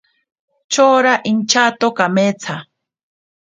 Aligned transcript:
Yora 0.73 1.13
inchato 1.31 1.87
kametsa. 1.97 2.55